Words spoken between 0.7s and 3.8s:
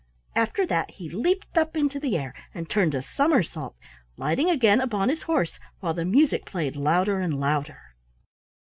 he leaped up into the air, and turned a somersault,